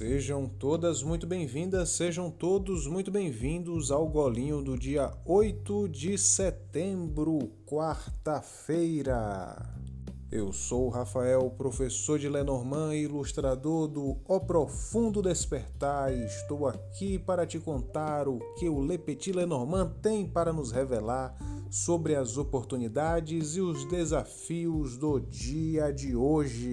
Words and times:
Sejam 0.00 0.48
todas 0.48 1.02
muito 1.02 1.26
bem-vindas, 1.26 1.90
sejam 1.90 2.30
todos 2.30 2.86
muito 2.86 3.10
bem-vindos 3.10 3.90
ao 3.90 4.08
golinho 4.08 4.62
do 4.62 4.74
dia 4.78 5.12
8 5.26 5.90
de 5.90 6.16
setembro, 6.16 7.52
quarta-feira. 7.66 9.54
Eu 10.32 10.54
sou 10.54 10.88
Rafael, 10.88 11.50
professor 11.50 12.18
de 12.18 12.30
Lenormand 12.30 12.94
e 12.94 13.02
ilustrador 13.02 13.88
do 13.88 14.16
O 14.26 14.40
Profundo 14.40 15.20
Despertar, 15.20 16.10
e 16.10 16.24
estou 16.24 16.66
aqui 16.66 17.18
para 17.18 17.46
te 17.46 17.58
contar 17.58 18.26
o 18.26 18.38
que 18.58 18.70
o 18.70 18.80
Le 18.80 18.96
Petit 18.96 19.32
Lenormand 19.32 19.96
tem 20.00 20.26
para 20.26 20.50
nos 20.50 20.72
revelar 20.72 21.36
sobre 21.70 22.14
as 22.14 22.38
oportunidades 22.38 23.54
e 23.54 23.60
os 23.60 23.84
desafios 23.84 24.96
do 24.96 25.20
dia 25.20 25.92
de 25.92 26.16
hoje. 26.16 26.72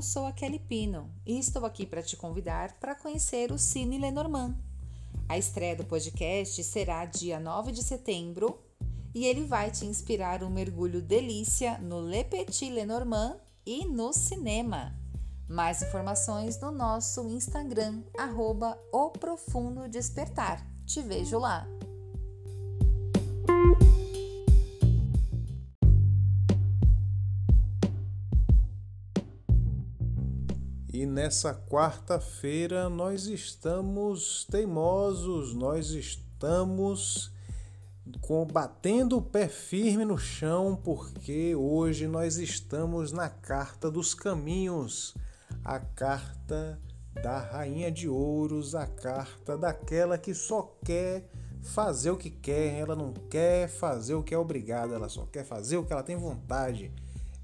Eu 0.00 0.02
sou 0.02 0.24
a 0.24 0.32
Kelly 0.32 0.58
Pino 0.58 1.10
e 1.26 1.38
estou 1.38 1.66
aqui 1.66 1.84
para 1.84 2.02
te 2.02 2.16
convidar 2.16 2.72
para 2.80 2.94
conhecer 2.94 3.52
o 3.52 3.58
Cine 3.58 3.98
Lenormand. 3.98 4.56
A 5.28 5.36
estreia 5.36 5.76
do 5.76 5.84
podcast 5.84 6.64
será 6.64 7.04
dia 7.04 7.38
9 7.38 7.70
de 7.70 7.82
setembro 7.82 8.58
e 9.14 9.26
ele 9.26 9.44
vai 9.44 9.70
te 9.70 9.84
inspirar 9.84 10.42
um 10.42 10.48
mergulho 10.48 11.02
delícia 11.02 11.76
no 11.76 12.00
Le 12.00 12.24
Petit 12.24 12.70
Lenormand 12.70 13.36
e 13.66 13.84
no 13.84 14.10
cinema. 14.14 14.98
Mais 15.46 15.82
informações 15.82 16.58
no 16.58 16.70
nosso 16.70 17.28
Instagram, 17.28 18.02
arroba 18.16 18.82
O 18.90 19.10
Profundo 19.10 19.86
Despertar. 19.86 20.66
Te 20.86 21.02
vejo 21.02 21.38
lá! 21.38 21.68
E 31.00 31.06
nessa 31.06 31.54
quarta-feira 31.54 32.90
nós 32.90 33.24
estamos 33.24 34.46
teimosos, 34.50 35.54
nós 35.54 35.92
estamos 35.92 37.32
batendo 38.52 39.16
o 39.16 39.22
pé 39.22 39.48
firme 39.48 40.04
no 40.04 40.18
chão, 40.18 40.78
porque 40.84 41.54
hoje 41.54 42.06
nós 42.06 42.36
estamos 42.36 43.12
na 43.12 43.30
carta 43.30 43.90
dos 43.90 44.12
caminhos, 44.12 45.14
a 45.64 45.80
carta 45.80 46.78
da 47.22 47.38
rainha 47.38 47.90
de 47.90 48.06
ouros, 48.06 48.74
a 48.74 48.86
carta 48.86 49.56
daquela 49.56 50.18
que 50.18 50.34
só 50.34 50.76
quer 50.84 51.30
fazer 51.62 52.10
o 52.10 52.18
que 52.18 52.28
quer, 52.28 52.78
ela 52.78 52.94
não 52.94 53.14
quer 53.14 53.70
fazer 53.70 54.12
o 54.12 54.22
que 54.22 54.34
é 54.34 54.38
obrigada, 54.38 54.96
ela 54.96 55.08
só 55.08 55.24
quer 55.24 55.46
fazer 55.46 55.78
o 55.78 55.86
que 55.86 55.94
ela 55.94 56.02
tem 56.02 56.16
vontade. 56.16 56.92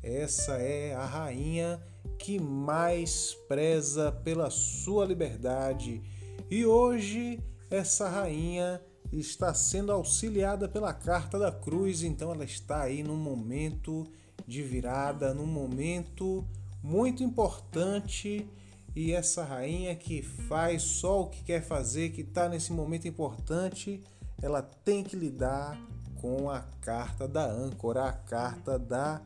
Essa 0.03 0.59
é 0.59 0.95
a 0.95 1.07
rainha 1.07 1.83
que 2.19 2.39
mais 2.39 3.35
preza 3.49 4.13
pela 4.13 4.51
sua 4.51 5.05
liberdade. 5.05 6.03
E 6.51 6.65
hoje 6.65 7.41
essa 7.71 8.09
rainha 8.09 8.81
está 9.13 9.55
sendo 9.55 9.93
auxiliada 9.93 10.69
pela 10.69 10.93
carta 10.93 11.39
da 11.39 11.51
cruz, 11.53 12.03
então 12.03 12.33
ela 12.33 12.45
está 12.45 12.83
aí 12.83 13.03
num 13.03 13.17
momento 13.17 14.07
de 14.47 14.63
virada, 14.63 15.35
num 15.35 15.47
momento 15.47 16.47
muito 16.83 17.23
importante. 17.23 18.49
E 18.95 19.13
essa 19.13 19.45
rainha 19.45 19.95
que 19.95 20.23
faz 20.23 20.83
só 20.83 21.23
o 21.23 21.29
que 21.29 21.43
quer 21.43 21.63
fazer, 21.63 22.11
que 22.11 22.23
está 22.23 22.49
nesse 22.49 22.73
momento 22.73 23.07
importante, 23.07 24.03
ela 24.41 24.63
tem 24.63 25.03
que 25.05 25.17
lidar 25.17 25.79
com 26.21 26.49
a 26.49 26.61
carta 26.81 27.29
da 27.29 27.45
âncora, 27.45 28.05
a 28.05 28.13
carta 28.13 28.79
da 28.79 29.21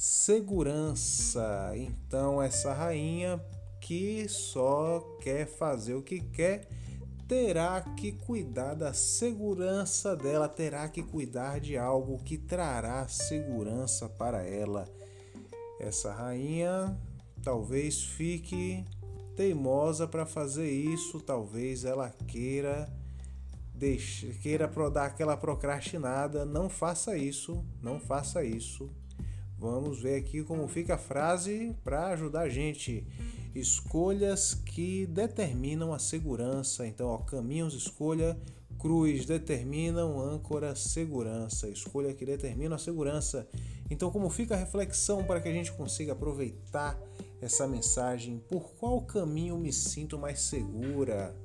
segurança. 0.00 1.72
Então, 1.76 2.40
essa 2.40 2.72
rainha 2.72 3.38
que 3.82 4.26
só 4.30 5.00
quer 5.20 5.46
fazer 5.46 5.92
o 5.92 6.02
que 6.02 6.20
quer 6.20 6.66
terá 7.28 7.82
que 7.82 8.12
cuidar 8.12 8.72
da 8.72 8.94
segurança 8.94 10.16
dela, 10.16 10.48
terá 10.48 10.88
que 10.88 11.02
cuidar 11.02 11.60
de 11.60 11.76
algo 11.76 12.16
que 12.24 12.38
trará 12.38 13.06
segurança 13.08 14.08
para 14.08 14.42
ela. 14.42 14.88
Essa 15.78 16.14
rainha 16.14 16.98
talvez 17.42 18.02
fique 18.02 18.82
teimosa 19.36 20.08
para 20.08 20.24
fazer 20.24 20.70
isso, 20.70 21.20
talvez 21.20 21.84
ela 21.84 22.08
queira 22.26 22.90
deixe, 23.74 24.28
queira 24.42 24.66
dar 24.90 25.04
aquela 25.04 25.36
procrastinada, 25.36 26.46
não 26.46 26.70
faça 26.70 27.18
isso, 27.18 27.62
não 27.82 28.00
faça 28.00 28.42
isso. 28.42 28.90
Vamos 29.60 30.00
ver 30.00 30.14
aqui 30.14 30.42
como 30.42 30.66
fica 30.66 30.94
a 30.94 30.98
frase 30.98 31.76
para 31.84 32.06
ajudar 32.06 32.40
a 32.40 32.48
gente. 32.48 33.06
Escolhas 33.54 34.54
que 34.54 35.04
determinam 35.04 35.92
a 35.92 35.98
segurança. 35.98 36.86
Então, 36.86 37.08
ó, 37.08 37.18
caminhos, 37.18 37.74
escolha, 37.74 38.40
cruz, 38.78 39.26
determinam, 39.26 40.18
âncora, 40.18 40.74
segurança. 40.74 41.68
Escolha 41.68 42.14
que 42.14 42.24
determina 42.24 42.76
a 42.76 42.78
segurança. 42.78 43.46
Então, 43.90 44.10
como 44.10 44.30
fica 44.30 44.54
a 44.54 44.58
reflexão 44.58 45.24
para 45.24 45.42
que 45.42 45.48
a 45.50 45.52
gente 45.52 45.72
consiga 45.72 46.12
aproveitar 46.12 46.98
essa 47.42 47.68
mensagem? 47.68 48.42
Por 48.48 48.72
qual 48.76 49.02
caminho 49.02 49.58
me 49.58 49.74
sinto 49.74 50.18
mais 50.18 50.40
segura? 50.40 51.36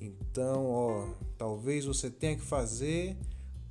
Então, 0.00 0.66
ó, 0.66 1.14
talvez 1.38 1.84
você 1.84 2.10
tenha 2.10 2.34
que 2.34 2.42
fazer 2.42 3.16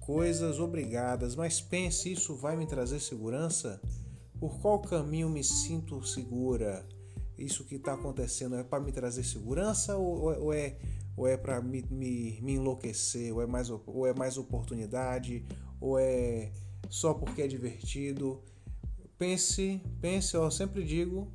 coisas 0.02 0.60
obrigadas, 0.60 1.36
mas 1.36 1.62
pense: 1.62 2.12
isso 2.12 2.36
vai 2.36 2.58
me 2.58 2.68
trazer 2.68 3.00
segurança? 3.00 3.82
Por 4.40 4.60
qual 4.60 4.80
caminho 4.80 5.30
me 5.30 5.44
sinto 5.44 6.04
segura? 6.04 6.86
Isso 7.38 7.64
que 7.64 7.76
está 7.76 7.94
acontecendo 7.94 8.56
é 8.56 8.64
para 8.64 8.84
me 8.84 8.92
trazer 8.92 9.24
segurança 9.24 9.98
ou, 9.98 10.44
ou 10.44 10.54
é, 10.54 10.78
ou 11.16 11.28
é 11.28 11.38
para 11.38 11.62
me, 11.62 11.84
me, 11.90 12.40
me, 12.42 12.54
enlouquecer? 12.54 13.34
Ou 13.34 13.42
é, 13.42 13.48
mais, 13.48 13.70
ou 13.70 14.06
é 14.06 14.14
mais 14.14 14.38
oportunidade? 14.38 15.46
Ou 15.80 15.98
é 15.98 16.52
só 16.90 17.14
porque 17.14 17.44
é 17.44 17.48
divertido? 17.48 18.42
Pense, 19.18 19.82
pense, 20.02 20.36
eu 20.36 20.50
sempre 20.52 20.84
digo: 20.84 21.32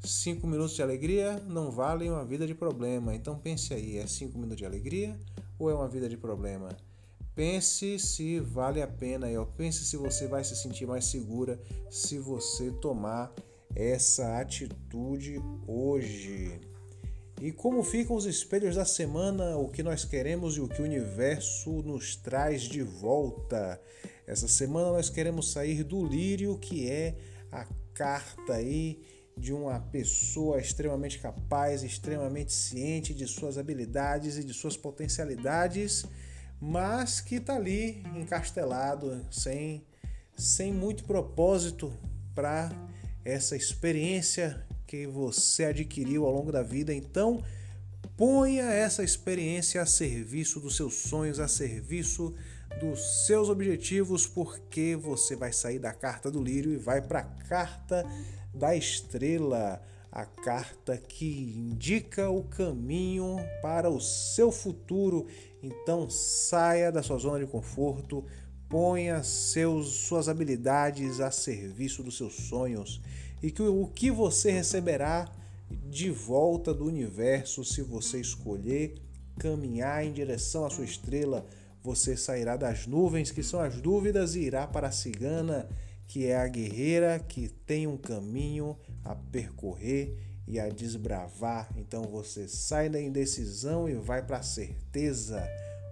cinco 0.00 0.46
minutos 0.46 0.74
de 0.74 0.82
alegria 0.82 1.42
não 1.46 1.70
valem 1.70 2.10
uma 2.10 2.24
vida 2.24 2.46
de 2.46 2.54
problema. 2.54 3.14
Então 3.14 3.38
pense 3.38 3.72
aí: 3.72 3.96
é 3.96 4.06
cinco 4.06 4.38
minutos 4.38 4.58
de 4.58 4.66
alegria 4.66 5.18
ou 5.58 5.70
é 5.70 5.74
uma 5.74 5.88
vida 5.88 6.08
de 6.08 6.16
problema? 6.16 6.68
Pense 7.38 8.00
se 8.00 8.40
vale 8.40 8.82
a 8.82 8.86
pena, 8.88 9.30
eu 9.30 9.46
pense 9.46 9.84
se 9.84 9.96
você 9.96 10.26
vai 10.26 10.42
se 10.42 10.56
sentir 10.56 10.88
mais 10.88 11.04
segura 11.04 11.56
se 11.88 12.18
você 12.18 12.72
tomar 12.72 13.32
essa 13.76 14.40
atitude 14.40 15.40
hoje. 15.64 16.60
E 17.40 17.52
como 17.52 17.84
ficam 17.84 18.16
os 18.16 18.26
espelhos 18.26 18.74
da 18.74 18.84
semana, 18.84 19.56
o 19.56 19.68
que 19.68 19.84
nós 19.84 20.04
queremos 20.04 20.56
e 20.56 20.60
o 20.60 20.66
que 20.66 20.82
o 20.82 20.84
universo 20.84 21.70
nos 21.82 22.16
traz 22.16 22.62
de 22.62 22.82
volta. 22.82 23.80
Essa 24.26 24.48
semana 24.48 24.90
nós 24.90 25.08
queremos 25.08 25.52
sair 25.52 25.84
do 25.84 26.04
lírio, 26.04 26.58
que 26.58 26.90
é 26.90 27.16
a 27.52 27.64
carta 27.94 28.54
aí 28.54 29.00
de 29.36 29.52
uma 29.52 29.78
pessoa 29.78 30.58
extremamente 30.58 31.20
capaz, 31.20 31.84
extremamente 31.84 32.52
ciente 32.52 33.14
de 33.14 33.28
suas 33.28 33.56
habilidades 33.56 34.38
e 34.38 34.42
de 34.42 34.52
suas 34.52 34.76
potencialidades 34.76 36.04
mas 36.60 37.20
que 37.20 37.36
está 37.36 37.54
ali 37.54 38.02
encastelado, 38.16 39.24
sem, 39.30 39.84
sem 40.36 40.72
muito 40.72 41.04
propósito 41.04 41.92
para 42.34 42.70
essa 43.24 43.56
experiência 43.56 44.66
que 44.86 45.06
você 45.06 45.66
adquiriu 45.66 46.24
ao 46.24 46.32
longo 46.32 46.50
da 46.50 46.62
vida. 46.62 46.94
Então, 46.94 47.42
ponha 48.16 48.64
essa 48.64 49.04
experiência 49.04 49.82
a 49.82 49.86
serviço 49.86 50.60
dos 50.60 50.76
seus 50.76 50.94
sonhos, 50.94 51.38
a 51.38 51.46
serviço 51.46 52.34
dos 52.80 53.26
seus 53.26 53.48
objetivos, 53.48 54.26
porque 54.26 54.96
você 54.96 55.36
vai 55.36 55.52
sair 55.52 55.78
da 55.78 55.92
carta 55.92 56.30
do 56.30 56.42
lírio 56.42 56.72
e 56.72 56.76
vai 56.76 57.00
para 57.00 57.20
a 57.20 57.24
carta 57.24 58.04
da 58.54 58.74
estrela 58.74 59.80
a 60.10 60.24
carta 60.24 60.96
que 60.96 61.54
indica 61.56 62.30
o 62.30 62.44
caminho 62.44 63.36
para 63.60 63.90
o 63.90 64.00
seu 64.00 64.50
futuro. 64.50 65.26
Então 65.62 66.08
saia 66.08 66.90
da 66.90 67.02
sua 67.02 67.18
zona 67.18 67.38
de 67.38 67.50
conforto, 67.50 68.24
ponha 68.68 69.22
seus, 69.22 69.88
suas 69.88 70.28
habilidades 70.28 71.20
a 71.20 71.30
serviço 71.30 72.02
dos 72.02 72.16
seus 72.16 72.34
sonhos 72.34 73.00
e 73.42 73.50
que 73.50 73.62
o 73.62 73.86
que 73.86 74.10
você 74.10 74.50
receberá 74.50 75.30
de 75.88 76.10
volta 76.10 76.72
do 76.72 76.86
universo 76.86 77.64
se 77.64 77.82
você 77.82 78.20
escolher 78.20 78.94
caminhar 79.38 80.04
em 80.04 80.12
direção 80.12 80.64
à 80.64 80.70
sua 80.70 80.84
estrela, 80.84 81.46
você 81.82 82.16
sairá 82.16 82.56
das 82.56 82.86
nuvens 82.86 83.30
que 83.30 83.42
são 83.42 83.60
as 83.60 83.80
dúvidas 83.80 84.34
e 84.34 84.40
irá 84.40 84.66
para 84.66 84.88
a 84.88 84.92
cigana 84.92 85.68
que 86.08 86.26
é 86.26 86.36
a 86.36 86.48
guerreira 86.48 87.18
que 87.18 87.48
tem 87.48 87.86
um 87.86 87.98
caminho 87.98 88.76
a 89.04 89.14
percorrer 89.14 90.16
e 90.46 90.58
a 90.58 90.70
desbravar. 90.70 91.68
Então 91.76 92.02
você 92.04 92.48
sai 92.48 92.88
da 92.88 93.00
indecisão 93.00 93.86
e 93.86 93.94
vai 93.94 94.24
para 94.24 94.38
a 94.38 94.42
certeza. 94.42 95.46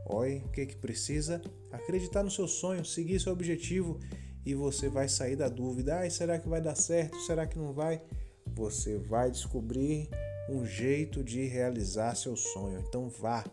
Olha, 0.07 0.39
o 0.39 0.49
que 0.49 0.65
que 0.65 0.77
precisa? 0.77 1.43
Acreditar 1.71 2.23
no 2.23 2.31
seu 2.31 2.49
sonho, 2.49 2.85
seguir 2.85 3.21
seu 3.21 3.33
objetivo 3.33 4.01
e 4.45 4.55
você 4.55 4.89
vai 4.89 5.07
sair 5.07 5.37
da 5.37 5.49
dúvida. 5.49 6.01
Ah, 6.01 6.09
será 6.09 6.39
que 6.39 6.49
vai 6.49 6.63
dar 6.63 6.77
certo? 6.77 7.21
Será 7.21 7.47
que 7.47 7.59
não 7.59 7.75
vai? 7.75 8.01
Você 8.47 8.97
vai 8.97 9.31
descobrir 9.31 10.09
um 10.49 10.65
jeito 10.65 11.23
de 11.23 11.45
realizar 11.45 12.15
seu 12.15 12.37
sonho. 12.37 12.83
Então 12.89 13.11
vá, 13.11 13.45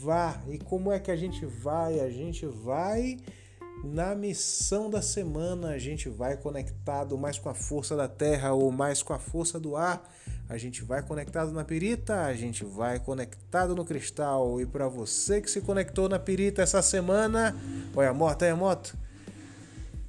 vá. 0.00 0.40
E 0.48 0.58
como 0.58 0.92
é 0.92 1.00
que 1.00 1.10
a 1.10 1.16
gente 1.16 1.44
vai? 1.44 1.98
A 1.98 2.08
gente 2.08 2.46
vai 2.46 3.16
na 3.84 4.14
missão 4.14 4.90
da 4.90 5.00
semana, 5.00 5.70
a 5.70 5.78
gente 5.78 6.08
vai 6.08 6.36
conectado 6.36 7.16
mais 7.16 7.38
com 7.38 7.48
a 7.48 7.54
força 7.54 7.96
da 7.96 8.08
terra 8.08 8.52
ou 8.52 8.70
mais 8.72 9.02
com 9.02 9.12
a 9.12 9.18
força 9.18 9.58
do 9.58 9.76
ar. 9.76 10.02
A 10.48 10.56
gente 10.56 10.82
vai 10.82 11.02
conectado 11.02 11.52
na 11.52 11.64
pirita, 11.64 12.24
a 12.24 12.34
gente 12.34 12.64
vai 12.64 12.98
conectado 12.98 13.74
no 13.74 13.84
cristal. 13.84 14.60
E 14.60 14.66
para 14.66 14.88
você 14.88 15.40
que 15.40 15.50
se 15.50 15.60
conectou 15.60 16.08
na 16.08 16.18
pirita 16.18 16.62
essa 16.62 16.82
semana, 16.82 17.54
olha 17.94 18.10
a 18.10 18.14
moto, 18.14 18.42
olha 18.42 18.52
a 18.52 18.56
moto. 18.56 18.96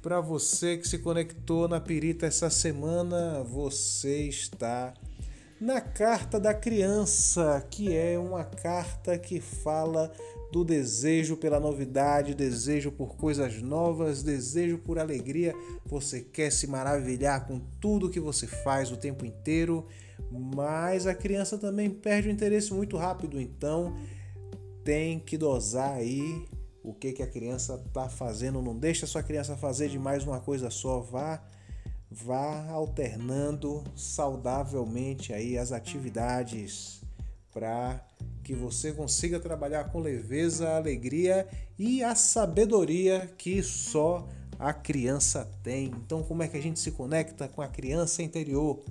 Para 0.02 0.20
você 0.20 0.78
que 0.78 0.88
se 0.88 0.98
conectou 0.98 1.68
na 1.68 1.78
pirita 1.78 2.26
essa 2.26 2.48
semana, 2.48 3.42
você 3.42 4.28
está 4.28 4.94
na 5.60 5.78
carta 5.78 6.40
da 6.40 6.54
criança, 6.54 7.64
que 7.70 7.94
é 7.94 8.18
uma 8.18 8.44
carta 8.44 9.18
que 9.18 9.40
fala 9.40 10.10
do 10.50 10.64
desejo 10.64 11.36
pela 11.36 11.60
novidade, 11.60 12.34
desejo 12.34 12.90
por 12.90 13.14
coisas 13.16 13.60
novas, 13.60 14.22
desejo 14.22 14.78
por 14.78 14.98
alegria. 14.98 15.54
Você 15.84 16.22
quer 16.22 16.50
se 16.50 16.66
maravilhar 16.66 17.46
com 17.46 17.60
tudo 17.78 18.08
que 18.08 18.18
você 18.18 18.46
faz 18.46 18.90
o 18.90 18.96
tempo 18.96 19.26
inteiro, 19.26 19.86
mas 20.30 21.06
a 21.06 21.14
criança 21.14 21.58
também 21.58 21.90
perde 21.90 22.28
o 22.28 22.32
interesse 22.32 22.72
muito 22.72 22.96
rápido, 22.96 23.38
então 23.38 23.94
tem 24.82 25.18
que 25.18 25.36
dosar 25.36 25.92
aí 25.92 26.48
o 26.82 26.94
que, 26.94 27.12
que 27.12 27.22
a 27.22 27.26
criança 27.26 27.80
está 27.86 28.08
fazendo. 28.08 28.62
Não 28.62 28.76
deixa 28.76 29.04
a 29.04 29.08
sua 29.08 29.22
criança 29.22 29.54
fazer 29.58 29.90
de 29.90 29.98
mais 29.98 30.24
uma 30.24 30.40
coisa 30.40 30.70
só, 30.70 31.00
vá 31.00 31.40
vá 32.10 32.68
alternando 32.70 33.84
saudavelmente 33.94 35.32
aí 35.32 35.56
as 35.56 35.70
atividades 35.70 37.00
para 37.52 38.04
que 38.42 38.54
você 38.54 38.92
consiga 38.92 39.38
trabalhar 39.38 39.84
com 39.84 40.00
leveza, 40.00 40.70
alegria 40.70 41.46
e 41.78 42.02
a 42.02 42.14
sabedoria 42.14 43.30
que 43.38 43.62
só 43.62 44.26
a 44.58 44.72
criança 44.72 45.48
tem. 45.62 45.86
Então, 45.86 46.22
como 46.22 46.42
é 46.42 46.48
que 46.48 46.56
a 46.56 46.62
gente 46.62 46.80
se 46.80 46.90
conecta 46.90 47.46
com 47.48 47.62
a 47.62 47.68
criança 47.68 48.22
interior? 48.22 48.82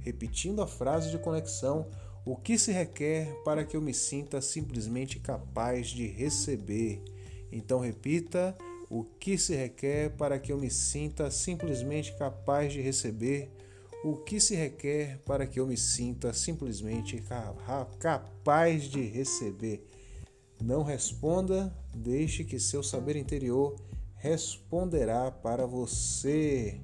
Repetindo 0.00 0.60
a 0.60 0.66
frase 0.66 1.10
de 1.10 1.18
conexão, 1.18 1.86
o 2.24 2.36
que 2.36 2.58
se 2.58 2.72
requer 2.72 3.32
para 3.44 3.64
que 3.64 3.76
eu 3.76 3.80
me 3.80 3.94
sinta 3.94 4.40
simplesmente 4.40 5.18
capaz 5.20 5.88
de 5.88 6.06
receber? 6.06 7.02
Então, 7.52 7.80
repita 7.80 8.56
o 8.90 9.04
que 9.04 9.38
se 9.38 9.54
requer 9.54 10.10
para 10.16 10.36
que 10.36 10.52
eu 10.52 10.58
me 10.58 10.68
sinta 10.68 11.30
simplesmente 11.30 12.12
capaz 12.16 12.72
de 12.72 12.80
receber, 12.80 13.48
o 14.04 14.16
que 14.16 14.40
se 14.40 14.56
requer 14.56 15.20
para 15.24 15.46
que 15.46 15.60
eu 15.60 15.66
me 15.66 15.76
sinta 15.76 16.32
simplesmente 16.32 17.22
capaz 18.00 18.84
de 18.84 19.00
receber. 19.02 19.86
Não 20.60 20.82
responda, 20.82 21.72
deixe 21.94 22.42
que 22.42 22.58
seu 22.58 22.82
saber 22.82 23.14
interior 23.14 23.76
responderá 24.16 25.30
para 25.30 25.66
você. 25.66 26.80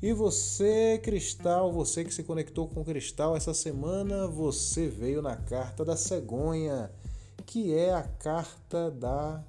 E 0.00 0.12
você, 0.12 0.98
cristal, 1.02 1.70
você 1.70 2.02
que 2.02 2.14
se 2.14 2.22
conectou 2.22 2.66
com 2.66 2.80
o 2.80 2.84
cristal 2.84 3.36
essa 3.36 3.52
semana, 3.52 4.26
você 4.26 4.88
veio 4.88 5.20
na 5.20 5.36
carta 5.36 5.84
da 5.84 5.96
cegonha, 5.96 6.90
que 7.44 7.74
é 7.74 7.92
a 7.92 8.02
carta 8.02 8.90
da 8.90 9.44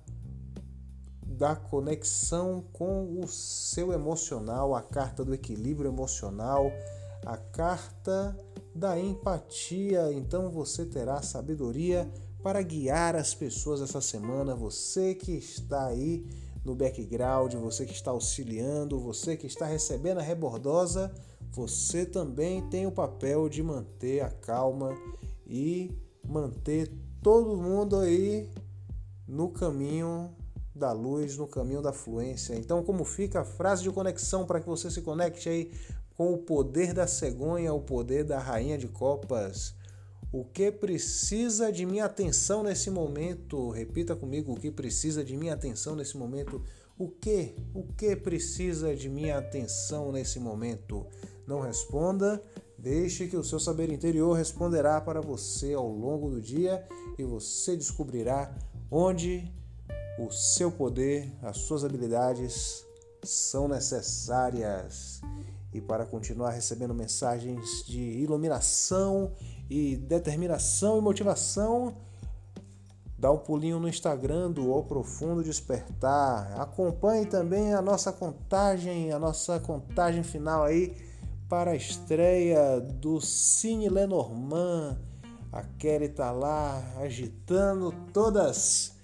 da 1.38 1.56
conexão 1.56 2.64
com 2.74 3.20
o 3.22 3.28
seu 3.28 3.94
emocional, 3.94 4.74
a 4.74 4.82
carta 4.82 5.24
do 5.24 5.36
equilíbrio 5.36 5.92
emocional, 5.92 6.72
a 7.24 7.38
carta 7.38 8.36
da 8.74 9.00
empatia. 9.00 10.12
Então 10.12 10.50
você 10.50 10.84
terá 10.84 11.22
sabedoria 11.22 12.12
para 12.42 12.62
guiar 12.62 13.16
as 13.16 13.36
pessoas 13.36 13.82
essa 13.82 14.02
semana. 14.02 14.56
Você 14.56 15.14
que 15.14 15.34
está 15.34 15.86
aí 15.86 16.26
no 16.66 16.74
background, 16.74 17.54
você 17.54 17.86
que 17.86 17.94
está 17.94 18.12
auxiliando, 18.12 19.00
você 19.00 19.38
que 19.38 19.46
está 19.46 19.66
recebendo 19.66 20.18
a 20.18 20.24
rebordosa, 20.24 21.14
você 21.52 22.06
também 22.06 22.68
tem 22.70 22.88
o 22.88 22.92
papel 22.92 23.48
de 23.48 23.62
manter 23.62 24.22
a 24.22 24.32
calma 24.32 24.90
e 25.46 25.92
manter 26.28 26.92
todo 27.22 27.56
mundo 27.56 27.98
aí 27.98 28.50
no 29.28 29.50
caminho 29.50 30.34
da 30.78 30.92
luz 30.92 31.36
no 31.36 31.48
caminho 31.48 31.82
da 31.82 31.92
fluência. 31.92 32.56
Então, 32.56 32.84
como 32.84 33.04
fica 33.04 33.42
a 33.42 33.46
frase 33.46 33.84
de 33.84 33.92
conexão 33.92 34.46
para 34.46 34.60
que 34.60 34.68
você 34.68 34.90
se 34.90 35.02
conecte 35.02 35.50
aí 35.50 35.72
com 36.16 36.34
o 36.34 36.38
poder 36.38 36.94
da 36.94 37.06
cegonha, 37.06 37.74
o 37.74 37.82
poder 37.82 38.24
da 38.24 38.40
rainha 38.40 38.78
de 38.78 38.88
copas? 38.88 39.76
O 40.32 40.44
que 40.44 40.72
precisa 40.72 41.72
de 41.72 41.86
minha 41.86 42.06
atenção 42.06 42.62
nesse 42.62 42.92
momento? 42.92 43.70
Repita 43.70 44.16
comigo 44.16 44.54
o 44.54 44.60
que 44.60 44.70
precisa 44.70 45.24
de 45.24 45.38
minha 45.38 45.54
atenção 45.54 45.96
nesse 45.96 46.18
momento. 46.18 46.62
O 47.00 47.08
que? 47.08 47.56
O 47.74 47.84
que 47.84 48.16
precisa 48.16 48.96
de 48.96 49.08
minha 49.08 49.38
atenção 49.38 50.12
nesse 50.12 50.40
momento? 50.40 51.06
Não 51.48 51.62
responda, 51.62 52.42
deixe 52.78 53.28
que 53.28 53.38
o 53.38 53.44
seu 53.44 53.60
saber 53.60 53.90
interior 53.90 54.34
responderá 54.34 55.00
para 55.00 55.22
você 55.22 55.74
ao 55.74 55.88
longo 55.88 56.30
do 56.30 56.42
dia 56.42 56.86
e 57.18 57.24
você 57.24 57.78
descobrirá 57.78 58.54
onde 58.92 59.50
o 60.18 60.32
seu 60.32 60.72
poder, 60.72 61.32
as 61.44 61.58
suas 61.58 61.86
habilidades 61.86 62.84
são 63.24 63.68
necessárias. 63.68 65.22
E 65.74 65.80
para 65.80 66.06
continuar 66.06 66.52
recebendo 66.52 66.94
mensagens 66.94 67.84
de 67.86 68.00
iluminação 68.00 69.34
e 69.70 69.96
determinação 69.96 70.98
e 70.98 71.02
motivação, 71.02 71.96
dá 73.18 73.32
um 73.32 73.38
pulinho 73.38 73.80
no 73.80 73.88
Instagram 73.88 74.52
do 74.52 74.72
O 74.72 74.84
Profundo 74.84 75.44
Despertar. 75.44 76.60
Acompanhe 76.60 77.26
também 77.26 77.74
a 77.74 77.82
nossa 77.82 78.12
contagem, 78.12 79.12
a 79.12 79.20
nossa 79.20 79.60
contagem 79.60 80.24
final 80.24 80.64
aí 80.64 80.96
para 81.48 81.72
a 81.72 81.76
estreia 81.76 82.80
do 82.80 83.22
Cine 83.22 83.88
Lenormand. 83.88 84.98
A 85.52 85.62
Kelly 85.62 86.10
tá 86.10 86.32
lá 86.32 86.84
agitando 86.98 87.94
todas 88.12 88.97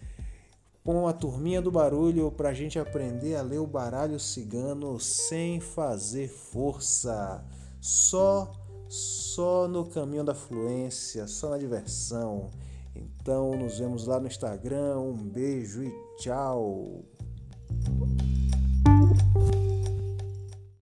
com 0.84 1.08
a 1.08 1.14
turminha 1.14 1.62
do 1.62 1.72
barulho 1.72 2.32
para 2.32 2.50
a 2.50 2.54
gente 2.54 2.78
aprender 2.78 3.36
a 3.36 3.42
ler 3.42 3.60
o 3.60 3.68
baralho 3.68 4.20
cigano 4.20 5.00
sem 5.00 5.60
fazer 5.60 6.28
força, 6.28 7.44
só 7.80 8.52
só 8.90 9.68
no 9.68 9.86
caminho 9.86 10.24
da 10.24 10.36
fluência, 10.36 11.26
só 11.26 11.50
na 11.50 11.58
diversão. 11.58 12.52
Então 12.96 13.56
nos 13.58 13.80
vemos 13.80 14.06
lá 14.06 14.20
no 14.20 14.28
Instagram. 14.28 15.00
Um 15.00 15.16
beijo 15.16 15.84
e 15.84 15.92
tchau. 16.18 17.04